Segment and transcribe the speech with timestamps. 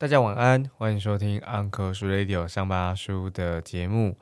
[0.00, 4.16] 大家晚安，欢迎收听 Uncle 叔 Radio 上班阿叔的节目，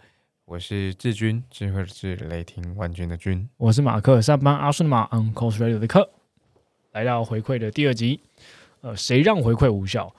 [0.47, 3.49] 我是志军，智慧的智，雷霆万钧的军。
[3.59, 6.11] 我是马克，上班阿叔的马，Uncle Radio 的课，
[6.93, 8.21] 来到回馈的第二集。
[8.81, 10.13] 呃，谁让回馈无效？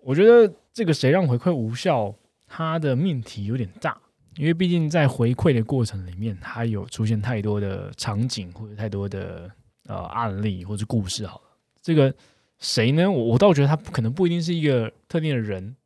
[0.00, 2.14] 我觉得这个谁让回馈无效，
[2.46, 3.98] 它的命题有点大，
[4.38, 9.50] 因为毕竟在回馈的过程里面，它有出现太多的场景或者太多的
[9.86, 11.26] 呃案例或者故事。
[11.26, 11.42] 好了，
[11.82, 12.14] 这个。
[12.60, 13.08] 谁呢？
[13.08, 15.76] 我我倒觉得他可能不一定是一个特定的人，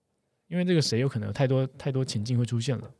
[0.48, 2.91] 因为这个谁有可能有太多太多情境会出现了。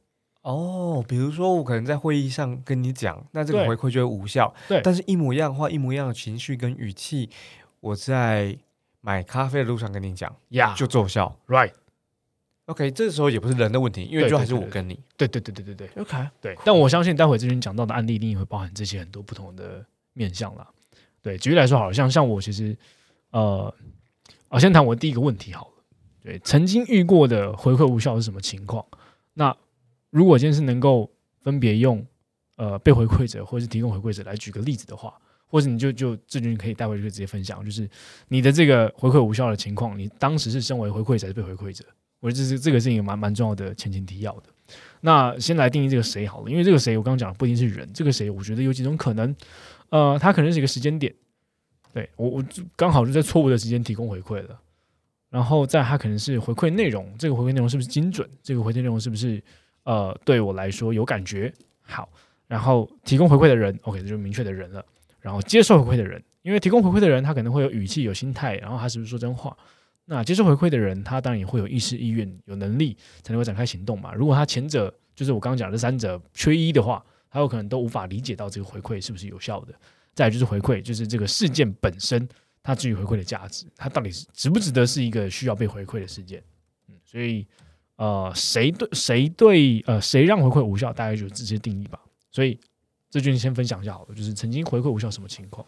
[0.43, 4.53] 哦，比如说我可能在会议上跟你讲，那这个回馈就会无效。
[4.69, 7.31] 对，但是一模一样的话，一模一样的情绪跟语气，
[7.81, 8.55] 我在
[9.01, 11.35] 买咖啡的路上跟你讲，呀，就奏效。
[12.67, 14.99] Right？OK，这时候也不是人的问题，因为就还是我跟你。
[15.17, 16.03] 对对对对对对。
[16.03, 16.57] OK，对。
[16.65, 20.69] 但我相信待会这边讲到的案例一定会包含这些很多不同的面向啦。
[21.21, 22.77] 对，举例来说，好像像我其实。
[23.31, 23.75] 呃，
[24.51, 25.73] 我先谈我第一个问题好了。
[26.23, 28.85] 对，曾经遇过的回馈无效是什么情况？
[29.33, 29.57] 那
[30.11, 32.07] 如果今天是能够分别用
[32.57, 37.89] 呃被回馈者或者是提供回馈者来举个例子的话，或者你就就志军可以带回去直接分享，就是
[38.29, 41.83] 你的这个回馈无效的情况，你当时是身为回馈者还是被回馈者？
[42.23, 44.45] 我觉得这这个是一个蛮蛮重要的前情提要的。
[45.01, 49.35] 那先来定义这个谁好了，因为这个谁我刚刚讲的不一定是人，这个谁我觉得有几种可能，
[49.89, 51.13] 呃，他可能是一个时间点。
[51.93, 52.45] 对我，我
[52.77, 54.59] 刚好就在错误的时间提供回馈了，
[55.31, 58.27] 然后在他可能是回馈内容，这个回馈内容是不是精准？
[58.41, 59.43] 这个回馈内容是不是
[59.83, 61.53] 呃对我来说有感觉？
[61.83, 62.09] 好，
[62.47, 64.83] 然后提供回馈的人，OK，这就明确的人了。
[65.21, 69.57] 然后接受回馈的人，因为提供回馈的人他可能会有语气、有心态，然后他是不是说真话？
[70.05, 74.13] 那接受回馈的人，他当然也会有意识、意愿、有能力才能够展开行动嘛。
[74.13, 79.75] 如果他前者就是我刚刚讲的三者缺一的话，他有可能都无法理解到这个回馈是不是有效的。
[80.15, 82.29] 再就是回馈，就是这个事件本身，
[82.63, 86.43] 它至于回馈的价值，它到底是值不值得是一个需要被回馈的事件？
[86.89, 87.47] 嗯，所以
[87.97, 91.99] 呃，谁对谁对呃谁让回馈无效，大概就这些定义吧。
[92.31, 92.59] 所以
[93.09, 95.67] 这句你先分享一下好了，就是曾经回馈无效什么情况？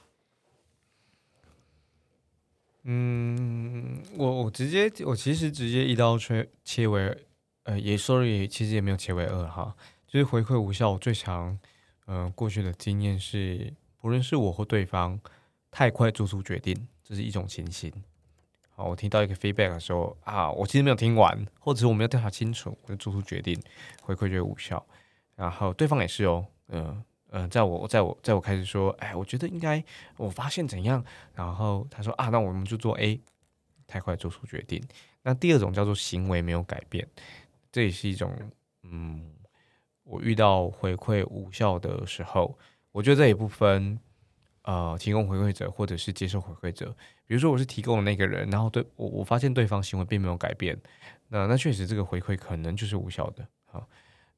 [2.85, 7.17] 嗯，我我直接我其实直接一刀切切为
[7.65, 9.75] 呃也 sorry，其实也没有切为二哈，
[10.07, 11.59] 就是回馈无效，我最常
[12.07, 13.73] 嗯过去的经验是。
[14.05, 15.19] 不论是我或对方
[15.71, 17.91] 太快做出决定，这是一种情形。
[18.69, 23.59] 好，我听到一个 feedback 的时候啊，我其实没有听完，或者是我没有调查清楚，我就做出决定，
[24.03, 24.85] 回馈就无效。
[25.35, 27.03] 然后对方也是哦，嗯
[27.37, 29.83] 嗯，在我在我在我开始说，哎，我觉得应该，
[30.17, 33.21] 我发现怎样，然后他说啊，那我们就做 A，
[33.89, 34.81] 太快做出决定。
[35.25, 37.05] 那第二种叫做行为没有改变，
[37.73, 38.33] 这也是一种，
[38.85, 39.33] 嗯，
[40.05, 42.57] 我遇到回馈无效的时候。
[42.93, 43.99] 我觉得这也不分，
[44.63, 46.95] 呃，提供回馈者或者是接受回馈者。
[47.27, 50.81] 比如说，我是提供的那个人，然后对我我发现对方行为并没有改变，
[51.27, 53.45] 那那确实这个回馈可能就是无效的。
[53.65, 53.89] 好，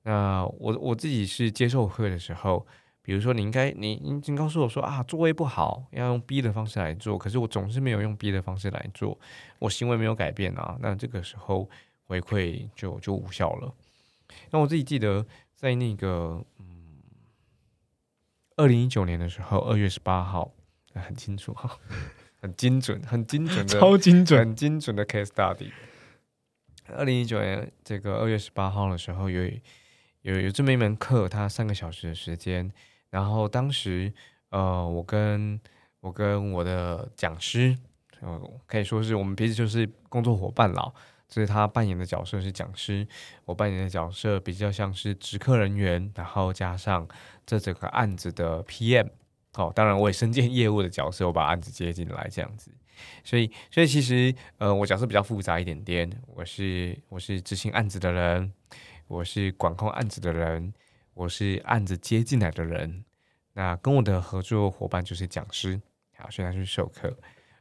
[0.02, 2.66] 那我我自己是接受回馈的时候，
[3.06, 9.16] 比如说你应该你你经告诉我说啊，座位不好，要用 B 的方式来做，可是我总是没有用 B 的方式来做，
[9.60, 11.70] 我行为没有改变啊，那这个时候
[12.06, 13.72] 回馈就就无效了。
[14.50, 15.24] 那我自己记得
[15.54, 16.66] 在那个嗯。
[18.56, 20.50] 二零一九年的时候，二月十八号，
[20.94, 21.78] 很清楚哈，
[22.40, 25.70] 很精准，很精准的， 超精准，很精准的 case study。
[26.88, 29.44] 二零一九年这个二月十八号的时候，有
[30.22, 32.72] 有有这么一门课，它三个小时的时间，
[33.10, 34.12] 然后当时
[34.50, 35.60] 呃，我跟
[36.00, 37.76] 我跟我的讲师，
[38.20, 40.94] 呃，可以说是我们彼此就是工作伙伴了。
[41.28, 43.04] 所以他扮演的角色是讲师，
[43.46, 47.04] 我扮演的角色比较像是直客人员，然后加上
[47.44, 49.08] 这整个案子的 PM，
[49.54, 52.70] 哦，当然我也身兼业务的角色，我把案子接进来这样子。
[53.24, 58.52] 所以，所以其实呃，我角色比较复杂一点点，我是我是执行案子的人，
[59.08, 60.72] 我是管控案子的人，
[61.16, 63.02] 我是案子接进来的人。
[63.54, 65.80] 那跟我的合作伙伴就是讲师，
[66.18, 67.16] 好，所以他是授课。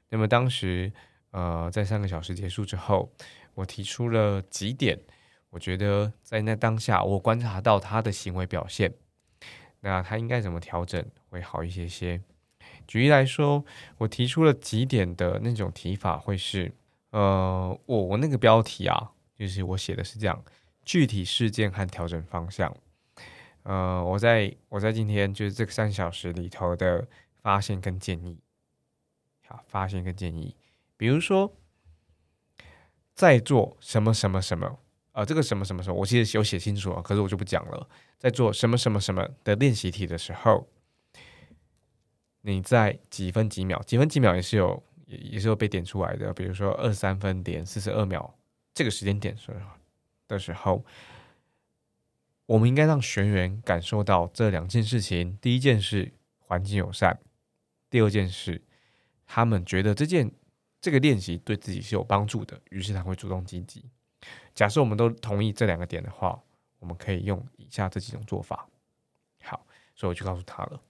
[0.09, 0.91] 那么当时
[1.31, 3.11] 呃，在三个小时结束之后。
[3.53, 4.99] 我提出了几点，
[5.49, 8.93] 我觉得在那当下，我观察到他的行为表现，
[9.79, 12.21] 那他应该怎么调整会好一些些。
[12.85, 13.63] 举例来说，
[13.99, 16.73] 我提出了几点的那种提法，会是，
[17.11, 20.43] 呃，我我那个标题啊，就是我写的是这样：
[20.83, 22.75] 具体事件和调整方向。
[23.65, 27.07] 呃，我在我在今天就是这个三小时里头的
[27.43, 28.39] 发现跟建议，
[29.45, 30.55] 好，发现跟建议，
[30.97, 31.53] 比如说。
[33.15, 34.77] 在做什么什么什么
[35.13, 37.89] 呃，这个什么什么什么，我其实有写清楚了，可是我就不讲了。
[38.19, 40.67] 在做什么什么什么的练习题的时候，
[42.41, 46.33] 你在几分几秒，几分几秒也是有也也是有被点出来的。
[46.33, 48.37] 比如说二三分点四十二秒
[48.73, 49.55] 这个时间点时
[50.27, 50.83] 的时候，
[52.47, 57.19] 我们应该让学员感受到这两件事情：第一件事环境友善，
[57.89, 58.61] 第二件事
[59.25, 60.31] 他们觉得这件
[60.79, 63.85] 这个练习对自己是有帮助的，于是他会主动积极。
[64.53, 66.39] 假设我们都同意这两个点的话，
[66.79, 68.67] 我们可以用以下这几种做法。
[69.43, 69.65] 好，
[69.95, 70.81] 所以我就告诉他了。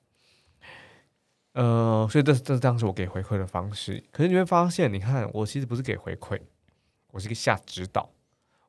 [1.54, 4.04] 呃，所以这这是当时我给回馈的方式。
[4.12, 6.40] 可是你会发现，你看我其实不是给回馈，
[7.12, 8.12] 我是一个下指导。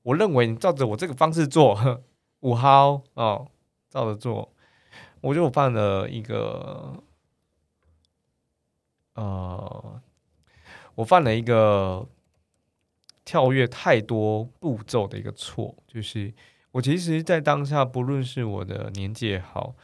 [0.03, 1.75] 我认为你照着我这个方式做，
[2.41, 3.49] 五号哦，
[3.88, 4.53] 照着做，
[5.21, 7.03] 我觉得我犯了一个，
[9.15, 10.00] 呃，
[10.94, 12.06] 我犯了一个。
[13.29, 16.33] 跳跃太多步骤的一个错，就是
[16.71, 19.75] 我其实，在当下，不论是我的年纪也好，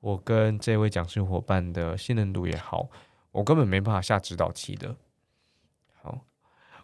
[0.00, 2.88] 我跟这位讲师伙伴的信任度也好，
[3.30, 4.96] 我根本没办法下指导期的。
[6.02, 6.18] 好，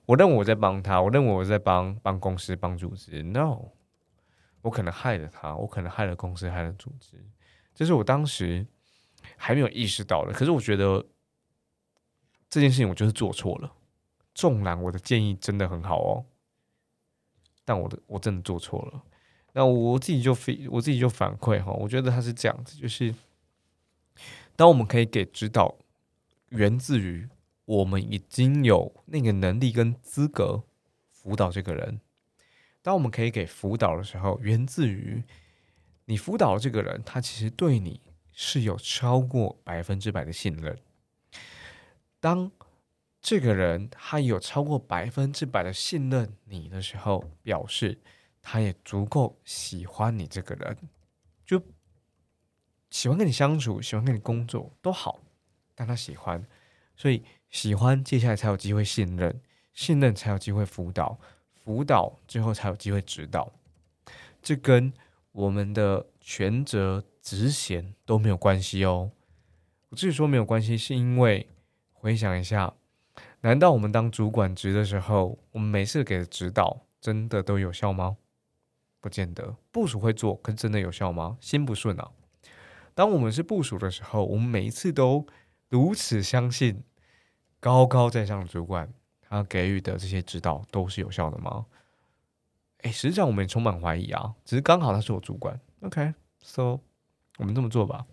[0.06, 3.20] 我认为我在帮他，我认为我在帮帮公司、帮组织。
[3.24, 3.70] No，
[4.64, 7.22] 我可能害了他，我可能害了公司，害了组织。
[7.74, 8.66] 这是我当时
[9.36, 10.32] 还没有意识到的。
[10.32, 11.04] 可是我觉得
[12.48, 13.70] 这件事情，我就是做错了。
[14.34, 16.24] 纵然我的建议真的很好哦，
[17.62, 19.02] 但我的我真的做错了。
[19.52, 23.14] 那我自己就非我自己就反馈哈，我觉得他是这样子，就是
[24.56, 25.76] 当我们可以给指导，
[26.48, 27.28] 源自于
[27.66, 30.62] 我们已经有那个能力跟资格
[31.10, 32.00] 辅导这个人。
[32.84, 35.24] 当我们可以给辅导的时候，源自于
[36.04, 37.98] 你辅导这个人，他其实对你
[38.30, 40.78] 是有超过百分之百的信任。
[42.20, 42.52] 当
[43.22, 48.02] 这个人他有超过百分之百的信任你的时候，表示
[48.42, 50.76] 他也足够喜欢你这个人，
[51.46, 51.62] 就
[52.90, 55.22] 喜欢跟你相处，喜欢跟你工作都好，
[55.74, 56.46] 但他喜欢，
[56.94, 59.40] 所以喜欢接下来才有机会信任，
[59.72, 61.18] 信任才有机会辅导，
[61.64, 63.50] 辅导最后才有机会指导。
[64.42, 64.92] 这跟
[65.32, 69.10] 我们的权责职衔都没有关系哦。
[69.88, 71.48] 我之所以说没有关系，是因为
[71.92, 72.74] 回想一下。
[73.40, 78.16] 难道我们当主管职的时候，我们每次给的指导真的都有效吗？
[79.00, 79.56] 不见得。
[79.70, 81.36] 部署会做，可是真的有效吗？
[81.40, 82.10] 心不顺啊。
[82.94, 85.26] 当我们是部署的时候，我们每一次都
[85.68, 86.82] 如此相信
[87.60, 88.92] 高高在上的主管，
[89.34, 91.66] 他给予的这些指导都是有效的吗？
[92.82, 94.34] 哎，实际上我们也充满怀疑啊。
[94.44, 96.80] 只是刚好他是我主管，OK，So
[97.38, 98.06] 我们这么做吧。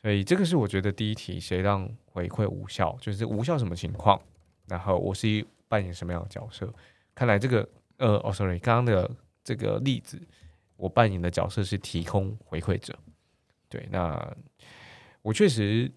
[0.00, 4.18] 所以这个是我觉得第一题，谁让回馈无效，就是无效什么情况？
[4.66, 6.72] 然后我是扮演什么样的角色？
[7.14, 7.68] 看来这个
[7.98, 9.10] 呃，哦，sorry，刚刚的
[9.44, 10.18] 这个例子，
[10.76, 12.98] 我扮演的角色是提供回馈者。
[13.68, 14.34] 对，那
[15.20, 15.92] 我确实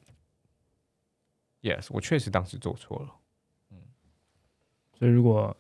[1.62, 3.16] ，yes，我确实当时做错了。
[4.94, 5.56] 嗯，所以如果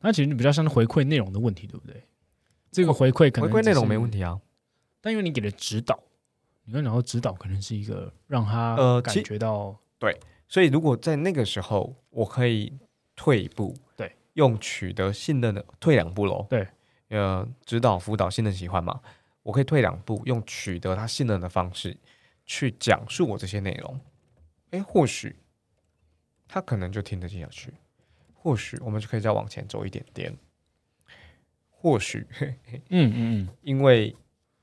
[0.00, 2.02] 那其实比较像是回馈内容的问题，对不对？
[2.70, 4.40] 这个回馈可能回馈内容没问题啊，
[5.00, 5.98] 但因为你给的指导。
[6.68, 10.18] 你看，然后指导可能是一个让他呃感觉到对，
[10.48, 12.76] 所以如果在那个时候，我可以
[13.14, 16.66] 退一步，对，用取得信任的退两步喽，对，
[17.10, 19.00] 呃，指导辅导信任喜欢嘛，
[19.44, 21.96] 我可以退两步，用取得他信任的方式
[22.44, 24.00] 去讲述我这些内容，
[24.72, 25.36] 哎，或许
[26.48, 27.72] 他可能就听得进下去，
[28.46, 30.32] 或许我们就可以再往前走一点点，
[31.68, 32.24] 或许，
[32.70, 34.14] 嗯嗯嗯，因为。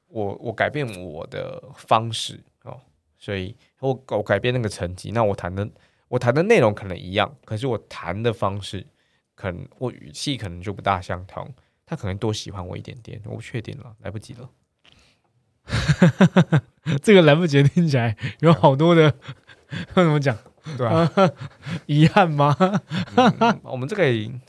[0.08, 2.80] 我我改变我的方式哦，
[3.18, 5.68] 所以我我改变那个层级，那我谈的
[6.08, 8.86] 我谈的内容可能一样，可是我谈的方式
[9.34, 11.52] 可能我语气可能就不大相同，
[11.84, 14.52] 他可能多喜欢我一点点，我不确定了，来不及了。
[17.02, 19.16] 这个来不及听起来有好多的，
[19.96, 20.38] 怎么讲？
[20.78, 21.12] 对啊，
[21.86, 22.56] 遗憾吗？
[23.64, 24.04] 我们这个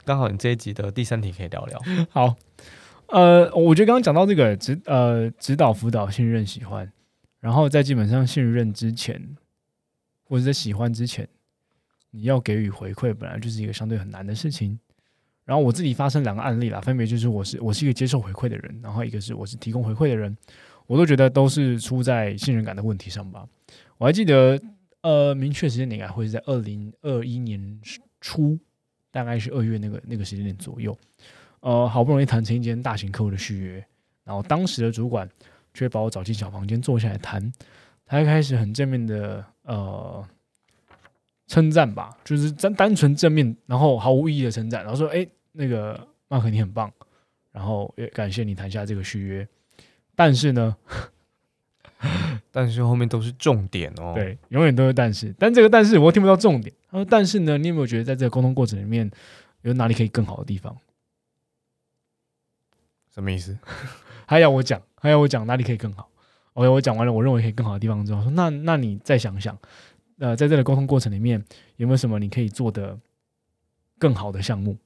[0.04, 1.80] 刚好你这一集的第三题可以聊聊。
[2.10, 2.36] 好。
[3.08, 6.90] 呃，我觉得刚刚讲到这个指呃指导辅导信任喜欢，
[7.38, 9.36] 然后在基本上信任之前，
[10.24, 11.28] 或者在喜欢之前，
[12.10, 14.80] 你要给予回馈，本来就是一个相对很难的事情。
[15.44, 20.34] 然后我自己发生两个案例啦，分别就是我是我是一个接受回馈的人，然后一个是我是提供回馈的人，
[20.86, 23.46] 我都觉得都是出在信任感的问题上吧。
[23.98, 24.58] 我还记得，
[25.04, 27.78] 呃，明确时间点应该会是在二零二一年
[28.23, 28.58] 初，
[29.11, 30.96] 大概是二月那个那个时间点左右。
[31.61, 33.87] 呃，好不容易谈成一间大型客户的续约，
[34.25, 35.28] 然后当时的主管
[35.75, 37.52] 却把我找进小房间坐下来谈，
[38.06, 40.26] 他一开始很正面的呃
[41.49, 46.90] 称赞吧，就是单单纯正面，然后毫无意义的称赞，然后说：“哎，那个马克你很棒，
[47.52, 49.46] 然后也感谢你谈下这个续约。
[50.14, 50.75] 但是呢，
[52.50, 56.75] 但是后面都是重点哦。，对，永远都是但是，但这个但是我又听不到重点。
[56.90, 59.11] 他说，但是呢，你有没有觉得在这个沟通过程里面
[59.62, 60.76] 有哪里可以更好的地方？
[63.12, 63.56] 什么意思？
[64.26, 66.08] 还要我讲，还要我讲哪里可以更好
[66.54, 69.56] ？OK，我讲完了，我认为可以更好的地方之后，说那那你再想想，
[70.18, 71.44] 呃，在这个沟通过程里面
[71.76, 72.99] 有没有什么你可以做的
[73.99, 74.76] 更好的项目？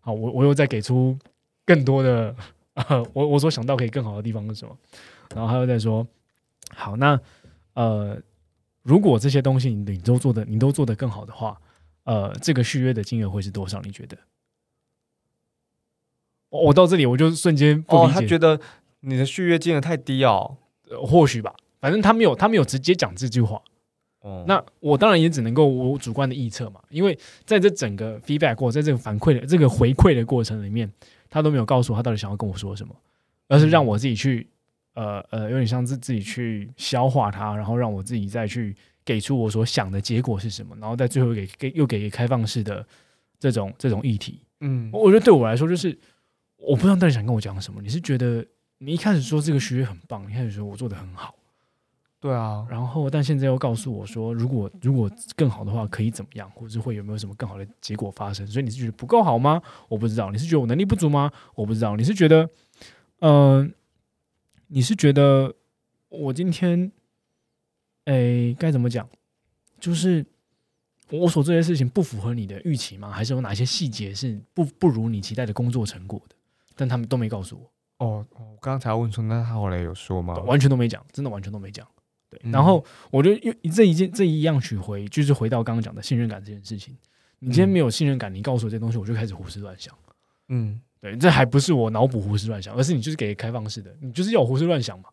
[0.00, 1.18] 好，我我又再给出
[1.66, 2.34] 更多的，
[2.88, 4.76] 呃，我我所想到可以更好的地方是什么？
[5.34, 6.06] 然后他又在说，
[6.70, 7.18] 好，那
[7.74, 8.20] 呃，
[8.82, 11.60] 如果这些东西你你都做的你都做得更好的话，
[12.04, 13.80] 呃，这个续约的金额会是多少？
[13.82, 14.16] 你觉得？
[16.50, 18.60] 我我到这里我就瞬间不哦，理解，他觉得
[19.00, 20.56] 你的续约金额太低哦。
[20.90, 23.60] 呃或许吧，反正他没有他没有直接讲这句话。
[24.20, 30.90] 哦，那我当然也只能够我主观的臆测嘛，因为在这整个 feedback 过，在这个反馈的这个回馈的过程里面，
[31.30, 32.94] 他都没有告诉我他到底想要跟我说什么，
[33.48, 34.46] 而是让我自己去
[34.94, 42.86] 呃呃，有点像自自己去消化它，然后让我自己再去给出我所想的结果是什么，然后在最后给给又给开放式的
[43.38, 44.40] 这种这种议题。
[44.60, 45.96] 嗯，我觉得对我来说，就是
[46.56, 47.80] 我不知道到底想跟我讲什么。
[47.80, 48.44] 你是觉得
[48.78, 51.34] 你一开始说这个学业很棒，你一开始说我做的很好。
[52.20, 58.44] 对啊，然后但现在又告诉我说，如果如果更好的话，可以怎么样，或者是会有没有什么更好的结果发生？
[58.46, 59.62] 所以你是觉得不够好吗？
[59.88, 60.30] 我不知道。
[60.32, 61.30] 你是觉得我能力不足吗？
[61.54, 61.94] 我不知道。
[61.94, 62.50] 你是觉得，
[63.20, 63.72] 嗯、
[64.66, 65.54] 你是觉得
[66.08, 66.90] 我今天，
[68.06, 69.08] 哎，该怎么讲？
[69.78, 70.26] 就是
[71.10, 73.12] 我所做这些事情不符合你的预期吗？
[73.12, 76.34] 还是有哪些细节是不不如你期待的工作成果的？
[76.74, 80.34] 但他们都没告诉我，哦，哦我刚才问说，那他后来有说吗？
[80.40, 81.86] 完全都没讲，真的完全都没讲。
[82.30, 86.96] 对，嗯然后我就用这一件这一样取回，就是回到刚刚讲的信任感这件事情。
[87.40, 89.94] 你今天嗯没有信任感，你告诉我这东西，我就开始胡思乱想。
[90.48, 95.08] 嗯，对，这还不是我脑补胡思乱想，而是你就是给开放式的，你就是要我胡思乱想嘛，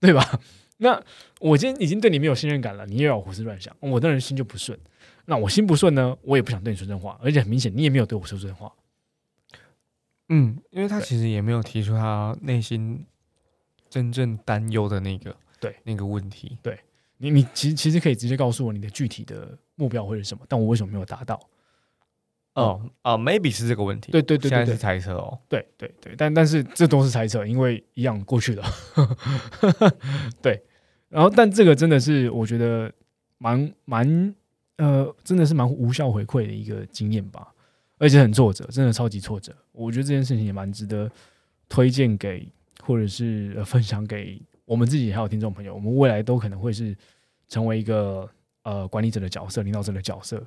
[0.00, 0.40] 对吧？
[0.78, 1.02] 那
[1.40, 4.78] 我今天已经对你没有信任感了，你又要我胡思乱想，我当然心就不顺。
[5.24, 8.72] 那我心不顺呢，我也不想对你说真话，而且很明显你也没有对我说真话。
[10.28, 13.06] 嗯，因为他其实也没有提出他内心
[13.88, 15.36] 真正担忧的那个
[15.70, 16.58] 对那个问题。
[16.62, 16.78] 对
[17.18, 21.40] 你你其实其实可以直接告诉我你的具体的目标会是什么，但我为什么没有达到？
[22.54, 24.10] 哦啊，maybe 是这个问题。
[24.12, 25.38] 对对对现在是，猜测哦。
[25.48, 28.64] 对对对，但但是这都是猜测，因为一样过去了。
[30.40, 30.62] 对，
[31.10, 32.90] 然后但这个真的是我觉得
[33.36, 34.34] 蛮蛮
[34.78, 37.52] 呃，真的是蛮无效回馈的一个经验吧，
[37.98, 39.54] 而且很挫折，真的超级挫折。
[39.72, 41.10] 我觉得这件事情也蛮值得
[41.68, 42.50] 推荐给
[42.82, 46.94] 或者是、呃、分享给我们自己还有听众朋友，我们未来都可能会是
[47.48, 48.28] 成为一个
[48.62, 50.44] 呃管理者的角色、领导者的角色。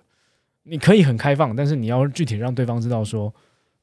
[0.63, 3.33] 你可以很开放，但是你要具体让对方知道说，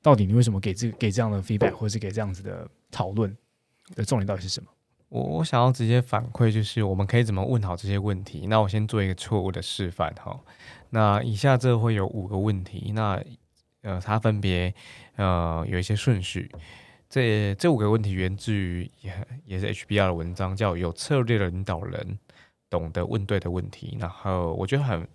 [0.00, 3.36] 到底你为什么给这给这样的 feedback，或者是给这样子的讨论
[3.94, 4.68] 的重点到底是什么？
[5.08, 8.46] 我我想要直接反馈，就是我们可以怎么问好这些问题。
[8.48, 10.38] 那我先做一个错误的示范哈。
[10.90, 13.20] 那以下这会有五个问题，那
[13.82, 14.74] 呃，它分别
[15.14, 16.50] 呃有一些顺序。
[17.08, 22.18] 这这五个问题源自于也也是 HBR 的文章，叫《有策略的领导人
[22.68, 23.96] 懂得问对的问题》。
[24.00, 25.06] 然后我觉得很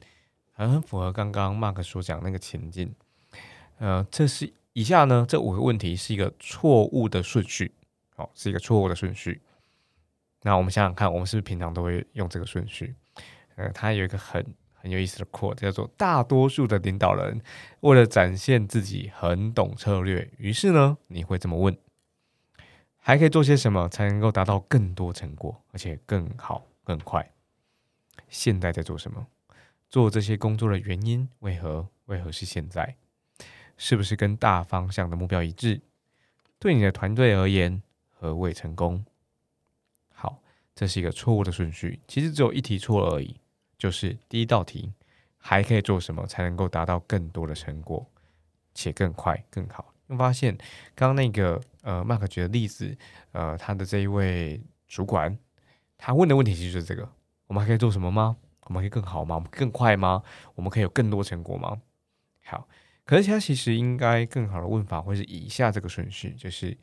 [0.54, 2.94] 很很符合刚刚 Mark 所讲那个情境。
[3.78, 7.72] 呃，这是以下呢这五个问题是一个错误的顺序，
[8.16, 9.42] 好、是一个错误的顺序。
[10.44, 12.96] 那我们想想看，我们是不是平常都会用这个顺序？
[13.56, 14.46] 呃，它有一个很
[14.82, 17.40] 很有意思的 quote，叫做“大多数的领导人
[17.82, 21.78] 为了展现自己很懂策略，于是呢，你会这么问：
[22.98, 27.32] 还可以做些什么才能够达到更多成果，而且更好、更快？
[28.28, 29.28] 现在在做什么？
[29.90, 31.88] 做这些工作的原因为何？
[32.06, 32.96] 为何是现在？
[33.78, 35.82] 是不是跟大方向的目标一致？
[36.60, 39.06] 对你的团队而言，何谓成功？
[40.14, 40.42] 好，
[40.74, 43.38] 这是一个错误的顺序，其实只有一题错而已，
[43.82, 44.94] 就是第一道题，
[45.40, 48.08] 还可以做什么才能够达到更多的成果，
[48.76, 49.92] 且更快更好？
[50.06, 50.56] 你会发现
[50.94, 52.96] 刚刚那个呃麦克举的例子，
[53.32, 55.36] 呃，他的这一位主管，
[55.98, 57.10] 他问的问题其实就是这个：
[57.48, 58.38] 我们还可以做什么吗？
[58.66, 59.34] 我们可以更好吗？
[59.34, 60.22] 我们更快吗？
[60.54, 61.82] 我们可以有更多成果吗？
[62.46, 62.68] 好，
[63.04, 66.78] 可是他其实应该更好的问法会是以下这个顺序，就是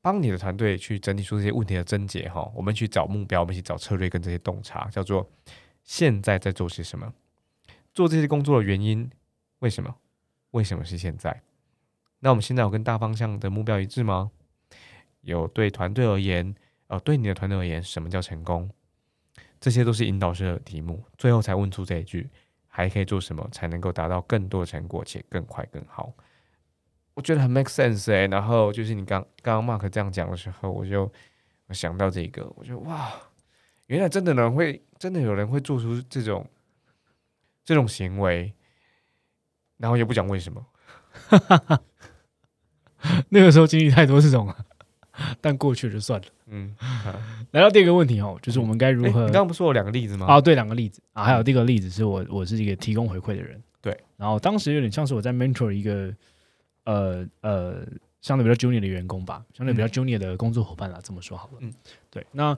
[0.00, 2.48] 帮你的团队去整理出这些问题的症结哈。
[2.54, 5.28] 我们去找目标，我们去找策略跟这些洞察，叫做
[5.88, 7.14] 现在在做些什么，
[7.94, 9.10] 做这些工作的原因，
[9.60, 9.96] 为什么？
[10.50, 11.40] 为什么是现在？
[12.18, 14.30] 那我们现在有跟大方向的目标一致吗？
[15.22, 16.54] 有对团队而言，
[16.88, 18.70] 呃，对你的团队而言，什么叫成功？
[19.58, 22.28] 这些都是引导式的题目，最后才问出这一句：
[22.66, 26.12] 还可以做什么才能够达到更多的成果且更快更好？
[27.14, 31.10] 我觉得很 make sense 哎、然后就是你刚刚刚 Mark 这样讲的时候，我就
[31.70, 33.10] 想到这个，我就哇，
[33.86, 36.46] 原来真的能会真的有人会做出这种
[37.64, 38.52] 这种行为，
[39.76, 40.66] 然后也不讲为什么。
[43.30, 44.56] 那个时候经历太多这种了，
[45.40, 46.26] 但过去了就算了。
[46.46, 46.74] 嗯，
[47.52, 50.26] 来到第二个问题哦，就是我们该如诶何你刚刚不是说有两个例子吗？
[50.26, 50.40] 啊？
[50.40, 56.12] 对，两个例子啊，还有第一个例子是我我是一个提供回馈的人，对，然后当时有点像是我在 mentor 一个
[56.84, 57.86] 呃呃
[58.20, 61.72] 相对比较 junior 的员工吧，相对比较 junior 的工作伙伴啦，这么说好了，嗯，
[62.10, 62.56] 对，那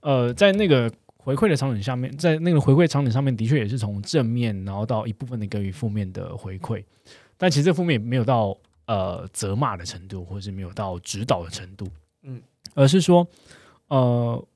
[0.00, 0.90] 呃在那个
[1.24, 6.84] 回馈的场景下面，在那个回馈场景上面，的确也是从正面，然后到一部分的给予负面的回馈，
[7.38, 8.54] 但其实这负面也没有到
[8.86, 11.88] 呃责骂的程度，或者是没有到指导的程度，
[12.24, 12.42] 嗯，
[12.74, 13.26] 而是说
[13.88, 14.46] 呃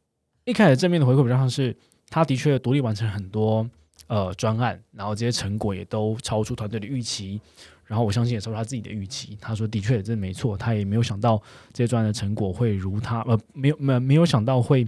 [0.45, 1.75] 一开始正面的回馈比较像是
[2.11, 3.67] 他的确独立完成很多
[4.07, 7.41] 呃专案，然后这些成果也都超出团队的预期，
[7.87, 9.39] 然后我相信也超出他自己的预期。
[9.41, 14.87] 他说的确这没错，他也没有想到这些专案的成果会如他呃没有没没有想到会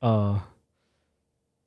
[0.00, 0.38] 呃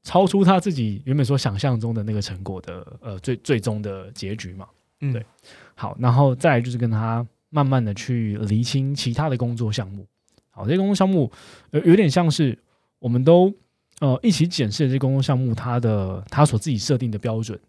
[0.10, 4.68] 超出他自己原本所想象中的那个成果的呃最最终的结局嘛。
[5.02, 5.24] 嗯对
[5.76, 10.04] 好，然后再来就是跟他慢慢的去厘清其他的工作项目。
[10.50, 11.32] 好，这些工作项目
[11.70, 12.58] 呃有点像是
[12.98, 13.54] 我们都
[14.00, 17.60] 呃一起检视这些工作项目它的它所自己设定的标准，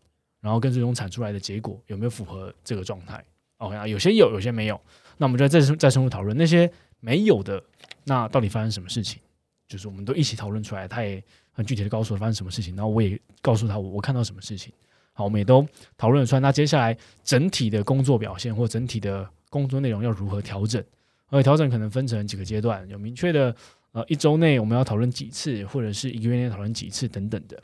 [0.40, 3.22] 然后跟最终产出来的结果有没有符合这个状态。
[3.58, 4.80] 哦，啊有些有，有些没有。
[5.18, 7.62] 那我们就再再深入讨论那些没有的，
[8.04, 9.20] 那到底发生什么事情？
[9.68, 14.72] 就是我们都一起讨论出来，他也很具体的告诉我发生什么事情，然后我也告诉他我我看到什么事情。
[15.12, 15.66] 好，我们也都
[15.98, 16.40] 讨论了出来。
[16.40, 20.82] 那接下来整体的工作表现或整体的工作内容要如何调整？
[21.28, 23.54] 而且调整可能分成几个阶段，有明确的
[23.92, 27.62] 呃一周内我们要讨论几次，或者是一个月内讨论几次等等的。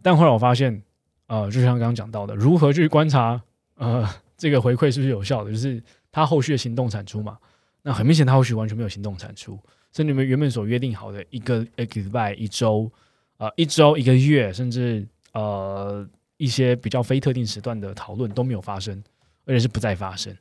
[0.00, 0.82] 但后来我发现，
[1.26, 3.42] 呃，就像刚刚讲到的，如何去观察
[3.74, 7.38] 呃这个回馈是不是有效的，就是他后续的行动产出嘛。
[7.82, 9.58] 那很明显，他后续完全没有行动产出，
[9.92, 12.90] 甚至你们原本所约定好的一个一个礼拜、一周、
[13.36, 16.06] 呃一周、一个月，甚至呃
[16.38, 19.02] 一些比较非特定时段的讨论都没有发生，
[19.44, 20.34] 而且是不再发生。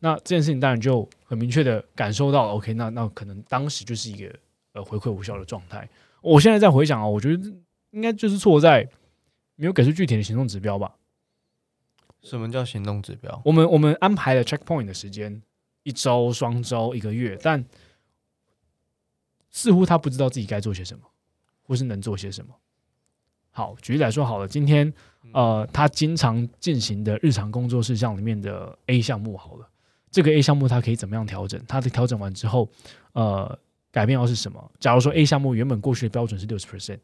[0.00, 4.34] 那这件事情当然就很明确的感受到了，OK，那那可能当时就是一个
[4.72, 5.88] 呃回馈无效的状态。
[6.20, 7.52] 我现在在回想啊，我觉得
[7.90, 8.88] 应该就是错在
[9.56, 10.94] 没有给出具体的行动指标吧。
[12.22, 13.40] 什么叫行动指标？
[13.44, 15.42] 我们我们安排了 checkpoint 的时间，
[15.82, 17.62] 一周、双周、一个月，但
[19.54, 21.04] 似乎他不知道自己该做些什么，
[21.62, 22.52] 或是能做些什么。
[23.50, 24.92] 好，举例来说好了，今天
[25.32, 29.70] 呃，他经常进行的日常工作事项里面的 A 项目好了，
[30.10, 31.62] 这个 A 项目它可以怎么样调整？
[31.68, 32.68] 它的调整完之后，
[33.12, 33.56] 呃，
[33.92, 34.72] 改变要是什么？
[34.80, 36.98] 假如说 A 项目原本过去的标准是六十 percent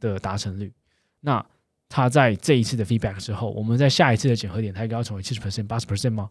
[0.00, 0.72] 的达成率，
[1.20, 1.46] 那
[1.88, 6.28] 他在这一次的 feedback 之后，我们在下一次的检核点，他应该要成为七十 percent、八十 percent 吗？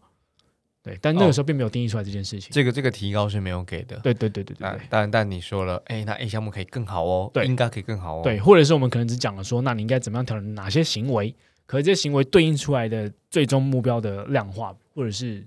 [0.86, 2.52] 对，但那个时候并没有定义出来这件事情。
[2.52, 3.98] 这个这个提高是没有给的。
[3.98, 8.20] 对对对对对但对但但你说了，哎，那 A 项目可以更好哦，对应该可以更好哦。
[8.22, 11.34] 对，或者是我们可能只讲了说，那你应该怎么样调整哪些行为，
[11.66, 15.44] 可是这些行为对应出来的最终目标的量化，或者是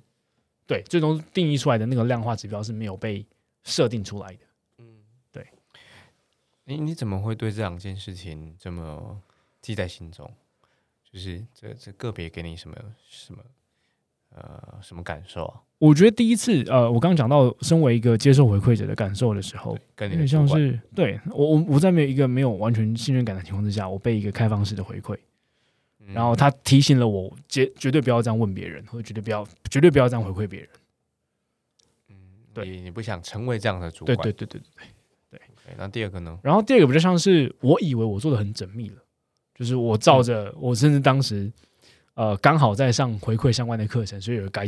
[0.67, 3.25] 对最终定义出来的那个量化指标是没有被
[3.63, 4.39] 设定出来的。
[4.79, 4.85] 嗯，
[5.31, 5.47] 对
[6.65, 9.17] 你你怎么会对这两件事情这么
[9.61, 10.29] 记在心中？
[11.09, 12.75] 就是这这个别给你什么
[13.09, 13.41] 什么
[14.35, 15.61] 呃什么感受啊？
[15.77, 25.17] 我觉得第一次，呃，我刚刚讲到身为一个接受回馈者的感受的时候有点像是对我我我在没有一个没有完全信任感的情况之下，我被一个开放式的回馈，
[25.99, 30.69] 嗯然后他提醒了我，绝绝对不要这样问别人，或者绝对不要绝对不要这样回馈别人。
[32.09, 32.15] 嗯
[32.53, 34.23] 对你你不想成为这样的主对管？
[34.23, 34.87] 对对对对。
[35.31, 36.37] 对那第二个呢？
[36.41, 38.95] 然后第二个不就像是我以为我做的很缜密了，
[39.53, 41.51] 就是我照着我甚至当时
[42.13, 44.67] 呃刚好在上回馈相关的课程，所以有个后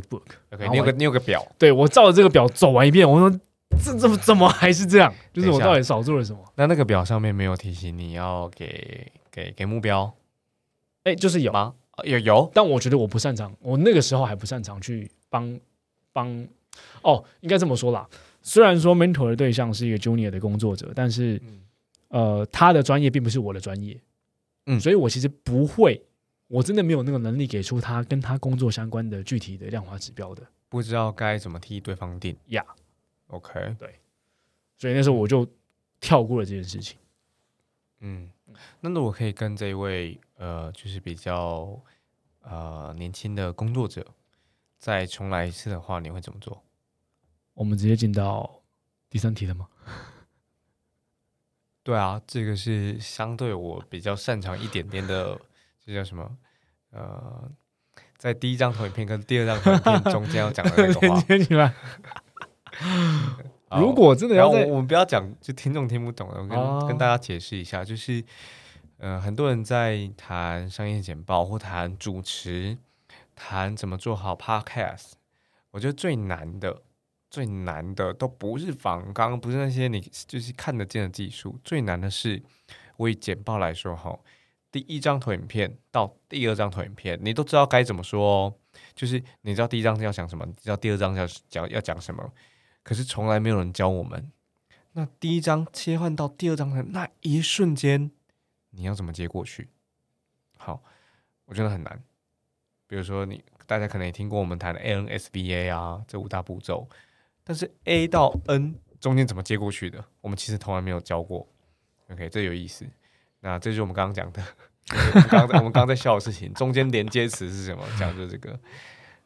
[0.52, 3.30] 我你有个你有个表，对我照着这个表走完一遍，我说
[3.84, 5.14] 这怎么怎么还是这样？
[5.34, 6.40] 就是我到底少做了什么？
[6.56, 10.14] 那那个表上面没有提醒你要给给给目标
[11.04, 11.74] 哎，就是有，吗？
[11.92, 15.60] 啊有有，但我觉得我不擅长，我那个时候还不擅长去帮
[16.14, 16.48] 帮
[17.02, 18.08] 哦，应该这么说啦。
[18.42, 21.62] 虽然说 mentor 的对象是一个 junior 的工作者，但是嗯
[22.10, 24.00] 呃，他的专业并不是我的专业，
[24.66, 26.02] 嗯所以我其实不会，
[26.52, 32.66] 我真的没有那个能力给出他跟他工作相关的具体的量化指标的，不知道该怎么替对方定呀。
[33.28, 33.96] OK，对
[34.78, 35.48] 所以那时候我就
[36.02, 36.98] 跳过了这件事情。
[38.00, 38.30] 嗯，
[38.82, 41.82] 那如果可以跟这一位呃，就是比较
[42.42, 44.06] 呃年轻的工作者
[44.78, 46.62] 再重来一次的话，你会怎么做？
[47.54, 48.62] 我们直接进到
[49.10, 49.70] 第三题了吗？
[51.84, 55.40] 对啊，这个是相对我比较擅长一点点的，
[55.86, 56.38] 这叫什么？
[56.92, 57.50] 呃，
[58.18, 61.22] 在第一张投影片跟第二张投影片 中间要讲的那个话。
[61.28, 61.74] 连接起来。
[63.72, 68.24] 如果真的要在我我们不要讲，就听众听不懂的，我跟、哦跟大家解释一下，就是
[68.98, 72.78] 呃，很多人在谈商业简报或谈主持，
[73.36, 75.12] 谈怎么做好 podcast，
[75.72, 76.82] 我觉得最难的。
[77.30, 82.44] 最难的都不是仿纲，不是那些你就是看得见的技术，最难的是，
[82.98, 84.20] 我以简报来说哈，
[84.72, 88.56] 第一张投影片到第二张投影片，你都知道该怎么说哦，
[88.96, 92.34] 就是你知道第一张要讲什么，你知道第二张要讲要讲什么，
[92.82, 94.32] 可是从来没有人教我们。
[94.94, 98.12] 那第一章切换到第二章的那一瞬间，
[98.70, 99.70] 你要怎么接过去？
[100.58, 100.82] 好，
[101.46, 102.02] 我觉得很难。
[102.88, 106.88] 比如说你，大家可能也听过我们谈的 ANSBA 啊，这五大步骤，
[107.44, 111.48] 但是 A 到 N 中间怎么接过去的，我们其实从来没有教过。
[112.10, 112.86] OK，这有意思。
[113.42, 114.44] 那这就是我们刚刚讲的，
[115.14, 117.84] 我们刚我们刚刚在笑的事情，中间连接词是什么？
[118.00, 118.60] 讲的这个。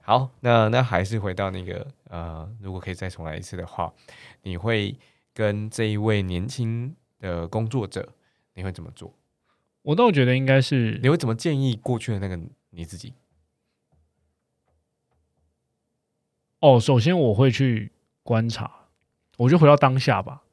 [0.02, 3.92] 好，那那还是回到那个呃，如果可以再重来一次的话，
[4.44, 4.96] 你会
[5.34, 8.08] 跟这一位年轻的工作者，
[8.54, 9.12] 你会怎么做？
[9.82, 13.14] 我倒觉得应该是你会怎么建议过去的那个你自己？
[16.60, 18.72] 哦，首先我会去观察，
[19.38, 20.44] 我就回到当下吧。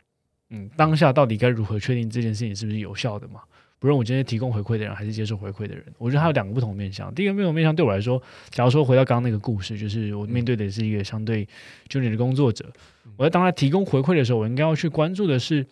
[0.49, 3.43] 嗯，当下到底该如何确定这件事情是不是有效的嘛？
[3.83, 7.13] 不论我今天提供回馈的人还是接受回馈的人，我觉得他有两个不同面向。
[7.17, 11.45] 第一个不同面向对我来说，假如说回到刚刚那个故事，就是我面对的是一个相对
[11.89, 12.73] junior 的工作者，
[13.17, 15.67] 我在当他提供回馈的时候，我应该要去关注的是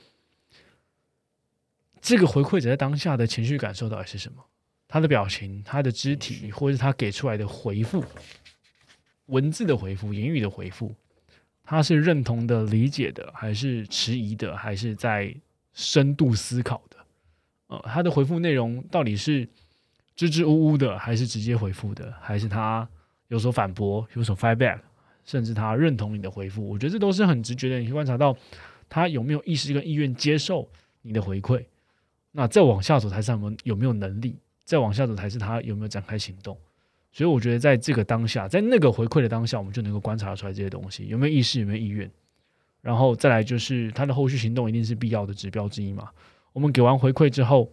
[2.01, 4.45] 这个回馈者在当下的情绪感受到底是什么，
[4.89, 8.05] 他的表情、他的肢体，或者是他给出来的回复。
[9.27, 10.93] 文字的回复、言语的回复，
[11.63, 15.33] 他是认同的、理解的，还是迟疑的，还是在
[15.73, 16.97] 深度思考的？
[17.71, 19.49] 呃，他的回复内容到底是
[20.17, 22.87] 支支吾吾的，还是直接回复的，还是他
[23.29, 24.81] 有所反驳、有所 feedback，
[25.25, 26.69] 甚至他认同你的回复？
[26.69, 28.37] 我觉得这都是很直觉的，你去观察到
[28.89, 30.69] 他有没有意识跟意愿接受
[31.03, 31.65] 你的回馈。
[32.33, 34.33] 那再往下走，才是他们有没有能力；
[34.65, 36.59] 再往下走，才是他有没有展开行动。
[37.13, 42.11] 所以我觉得，在这个当下，在那个回馈的当下，我们就能够观察出来这些东西有没有意识，有没有意愿，
[42.81, 46.09] 然后再来就是他的后续行动一定是必要的指标之一嘛。
[46.53, 47.71] 我们给完回馈之后，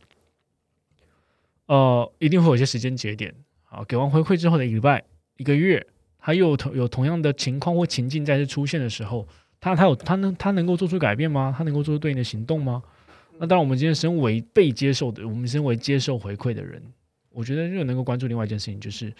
[1.65, 3.33] 呃，一定会有些时间节点。
[3.69, 5.03] 啊，给完回馈之后的一个礼拜、
[5.35, 5.85] 一个月，
[6.19, 9.27] 他又有同有同样的情况或情境再次出现的时候，
[9.59, 11.53] 他他有他能他能够做出改变吗？
[11.55, 12.81] 他能够做出对应的行动吗？
[13.37, 16.81] 那当然，我们今天身为被接受的，我们身为接受回馈的人。
[17.29, 19.13] 我觉得又能够关注另外一件事情，就是，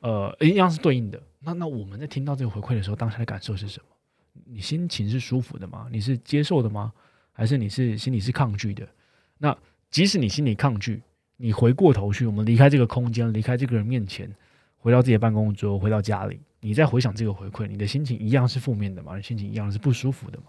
[0.00, 1.22] 呃，一样是对应的。
[1.40, 3.86] 那那我们在听到这个回馈的时候，当下的感受是什么？
[4.46, 5.88] 你心情是舒服的吗？
[5.92, 6.90] 你是接受的吗？
[7.34, 8.88] 还是你是心里是抗拒的？
[9.36, 9.54] 那
[9.90, 11.02] 即使你心里抗拒，
[11.36, 14.34] 你回过头去，我们离开这个空间，离开这个人面前，
[14.78, 19.16] 回到自己的办公桌，回到家里，你再回想这个回馈，你的心情一样是负面的吗？
[19.16, 20.46] 你心情一样是不舒服的吗？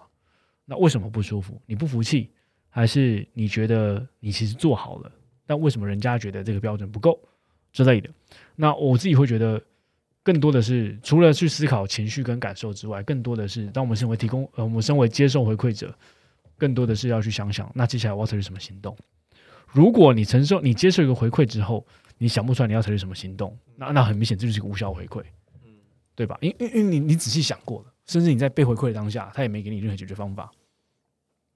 [0.63, 1.59] 那为什么不舒服？
[1.65, 2.29] 你不服气，
[2.69, 5.11] 还是你觉得你其实做好了？
[5.45, 7.19] 但为什么人家觉得这个标准不够
[7.71, 8.09] 之类的？
[8.55, 9.61] 那我自己会觉得，
[10.23, 15.95] 更多的是除了去思考情绪跟感受之外，更多的是当我们身为提供，呃，我们身为接受回馈者，
[16.57, 18.95] 更多的是要去想想，那接下来我要采取什么行动？
[19.67, 21.85] 如果你承受、你接受一个回馈之后，
[22.17, 25.23] 你想不出来你要采取什么行动，那那很明显这就是一个无效回馈，
[26.15, 26.37] 对吧？
[26.41, 30.49] 因因因为你你仔细想过了，甚至你在被回馈的当下，他也没给你任何解决方法，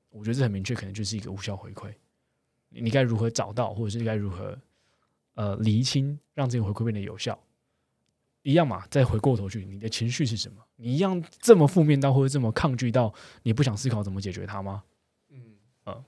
[0.09, 1.93] 我觉得这很明确，可能就是一个无效回馈。
[2.69, 4.57] 你该如何找到，或者是该如何
[5.35, 7.39] 呃厘清，让这个回馈变得有效？
[8.43, 10.63] 一样嘛，再回过头去，你的情绪是什么？
[10.77, 14.83] 你一样这么负面到，或者这么抗拒到，你不想思考怎么解决它吗？
[15.29, 15.41] 嗯
[15.83, 16.03] 呃，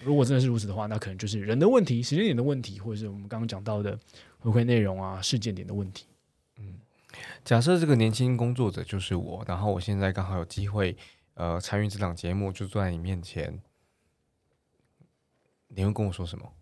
[0.00, 3.98] 如果真的是如此的话，那可能就是人的问题、时间点的问题，或者是我们刚刚讲到的
[4.38, 6.06] 回馈内容啊、事件点的问题。
[6.58, 6.80] 嗯
[7.44, 10.96] 假设这个年轻工作者就是我，然后我现在刚好有机会，
[11.34, 13.60] 呃，参与这档节目，就坐在你面前，
[15.68, 16.52] 你会跟我说什么？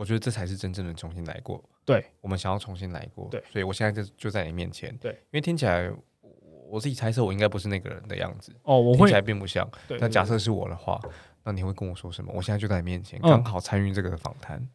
[0.00, 1.62] 我觉得这才是真正的重新来过。
[1.84, 3.28] 对，我们想要重新来过。
[3.30, 4.96] 对，所以我现在就就在你面前。
[4.96, 5.90] 对，因为听起来
[6.22, 6.32] 我
[6.70, 9.70] 我自己猜测，我应该不是那个人的样子，哦，我会听起来并不像。
[9.86, 10.98] 对，那假设是我的话，
[11.44, 12.32] 那你会跟我说什么？
[12.34, 14.66] 我现在就在你面前，嗯刚好参与这个访谈。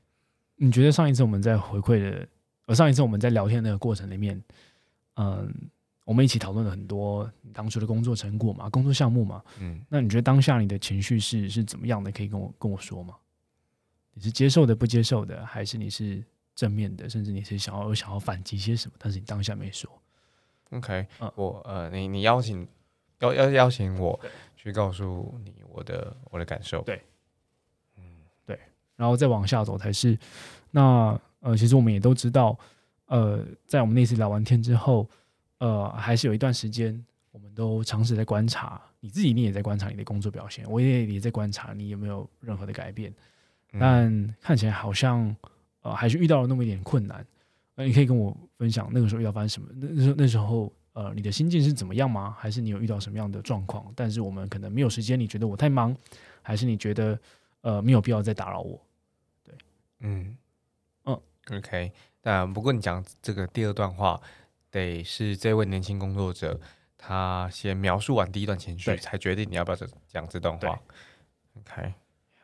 [0.58, 2.28] 你觉得上一次我们在回馈的，
[2.68, 4.40] 呃，上一次我们在聊天的那个过程里面，
[5.16, 5.52] 嗯，
[6.04, 9.42] 我们一起讨论了很多你当初的工作成果嘛，工作项目嘛。
[9.60, 12.12] 嗯，那你觉得当下你的情绪是是怎么样的？
[12.12, 13.16] 可以跟我跟我说吗？
[14.16, 16.24] 你是接受的、不接受的，还是你是
[16.56, 19.92] 正面的，甚至你是想要想要反击些什么，但是你当下没说
[20.72, 22.68] ？OK，、嗯我呃，你你邀请
[23.20, 24.18] 邀邀邀请我
[24.56, 26.82] 去告诉你我的我的感受。
[26.84, 27.02] 对，
[27.98, 28.04] 嗯，
[28.46, 28.58] 对，
[28.96, 30.18] 然后再往下走才是。
[30.72, 32.58] 那呃，其实我们也都知道，
[33.08, 35.08] 呃，在我们那次聊完天之后，
[35.58, 43.14] 呃，还是有一段时间，我们都尝试在观察你自己，你也在观察你的工作表现，我也也在观察你有没有任何的改变。
[43.80, 45.36] 但看起来好像
[45.82, 47.26] 呃，还是遇到了那么一点困难。
[47.76, 49.68] 那你可以跟我分享那个时候遇到发生什么？
[49.76, 52.36] 那那时候那时候呃，你的心境是怎么样吗？
[52.40, 53.92] 还是你有遇到什么样的状况？
[53.96, 55.96] 但是我们可能没有时间，你觉得我太忙，
[56.42, 57.20] 还是你觉得
[57.62, 58.82] 呃没有必要再打扰我？
[59.44, 59.54] 对，
[60.00, 60.38] 嗯
[61.04, 61.92] 嗯，OK。
[62.22, 64.20] 但不过你讲这个第二段话，
[64.72, 66.60] 得是这位年轻工作者
[66.98, 70.80] 他先描述完第一段情绪，才决定你要不要讲这段话。
[71.58, 71.94] OK，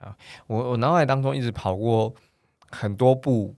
[0.01, 2.13] 好，我我脑海当中一直跑过
[2.69, 3.55] 很多部。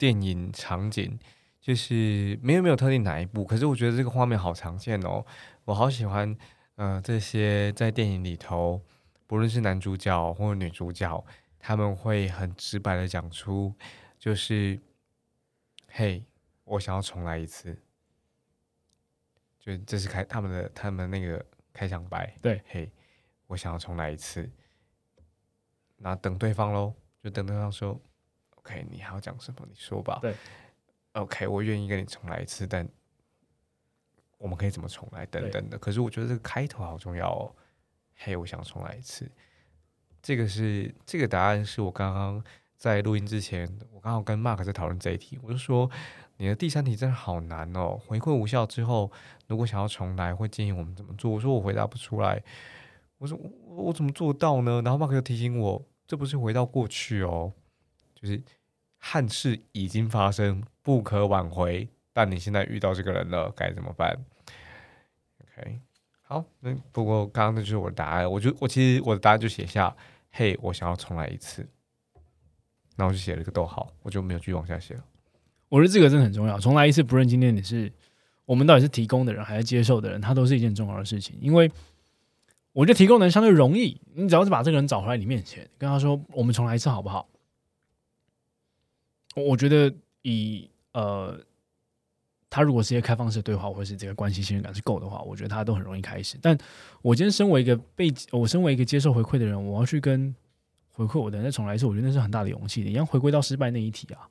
[0.00, 1.18] 电影场景
[1.60, 5.22] 就是没有没有特定哪一部，可是我觉得这个画面好常见哦，
[5.66, 6.34] 我好喜欢，
[6.76, 8.80] 呃，这些在电影里头，
[9.26, 11.22] 不论是男主角或女主角，
[11.58, 13.74] 他们会很直白的讲出，
[14.18, 14.80] 就是，
[15.88, 16.24] 嘿，
[16.64, 17.78] 我想要重来一次，
[19.58, 21.44] 就这是开他们的他们那个
[21.74, 22.90] 开场白，对，嘿，
[23.48, 24.50] 我想要重来一次，
[26.02, 28.00] 那等对方喽，就等对方说。
[28.56, 29.66] OK，你还要讲什么？
[29.66, 30.18] 你说吧。
[30.20, 30.34] 对
[31.12, 32.86] ，OK，我愿意跟你重来一次，但
[34.36, 35.24] 我们可以怎么重来？
[35.26, 35.78] 等等的。
[35.78, 37.56] 可是我觉得这个开头好重要哦。
[38.16, 39.30] 嘿，我想重来一次。
[40.20, 42.44] 这个是这个答案，是我刚刚
[42.76, 45.38] 在录音之前，我刚好跟 Mark 在讨论这一题。
[45.42, 45.90] 我就说，
[46.36, 47.98] 你的第三题真的好难哦。
[48.06, 49.10] 回馈无效之后，
[49.46, 51.30] 如果想要重来，会建议我们怎么做？
[51.30, 52.42] 我说我回答不出来。
[53.16, 54.82] 我说我我怎么做到呢？
[54.84, 57.52] 然后 Mark 又提醒我，这不是回到过去哦。
[58.16, 58.42] 就是
[58.98, 61.88] 憾事已经发生，不可挽回。
[62.12, 64.18] 但你现在遇到这个人了，该怎么办
[65.40, 65.78] ？OK，
[66.22, 68.28] 好，那不过刚刚那就是我的答案。
[68.28, 69.96] 我就我其实我的答案就写下：
[70.32, 71.64] 嘿，我想要重来一次。
[72.96, 75.04] 然后就写了一个逗号，我就没有继续往下写了。
[75.68, 76.58] 我觉得这个真的很重要。
[76.58, 77.90] 重来一次，不论今天你是
[78.44, 81.38] 我们到底是提供的人还是接受的人，它都是一件重要的事情。
[81.40, 81.70] 因为
[82.72, 87.28] 我觉得提供人相对容易，你只要是把这个人找回来你面前，跟他说：“我们重来一次，好不好？”
[89.36, 91.40] 我觉得以呃，
[92.48, 96.38] 他如果是一个开放式对话，或者是这个关系信任感是够的话，我觉得他都很容易开始。
[96.42, 96.56] 但
[97.02, 100.34] 我今天身为一个被我身为一个接受回馈的人，我要去跟
[100.88, 102.90] 回馈我的人再重来一次，我觉得那是很大的勇气的。
[102.90, 104.28] 一样回归到失败那一题啊，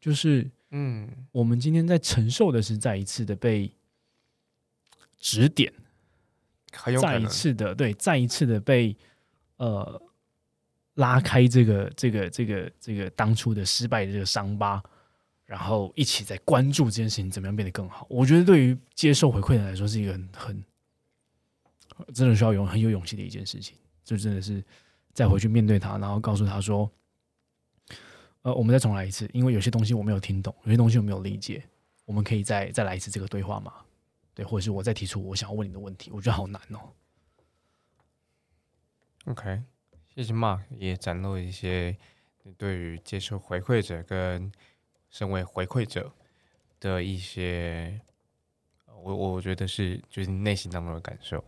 [0.00, 3.70] 就是嗯，我们今天在承受的是再一次的被
[5.18, 5.72] 指点，
[7.00, 8.96] 再一次的对，再一次的被
[9.56, 10.02] 呃。
[10.96, 14.78] 拉开这个这个这个这个当初的失败的这个伤疤，
[15.46, 18.06] 然后一起在关注这件事情怎么样变得更好。
[18.10, 20.64] 我觉得对于接受回馈的人来说是一个很很
[22.12, 23.74] 真的需要勇很有勇气的一件事情。
[24.04, 24.62] 就真的是
[25.14, 26.90] 再回去面对他，然后告诉他说
[28.42, 31.64] ：“呃，我们再重来一次，因为有些东西我没有听懂，有些东西我没有理解，
[32.04, 33.72] 我们可以再再来一次这个对话嘛？
[34.34, 36.92] 对，或者是我再提出我想要问你的问题，我觉得好难哦。”
[39.26, 39.62] OK。
[40.14, 41.96] 谢谢 Mark 也展露一些
[42.42, 44.52] 你对于接受回馈者跟
[45.08, 46.12] 身为回馈者
[46.78, 47.98] 的一些，
[48.86, 51.42] 我我觉得是就是内心当中的感受。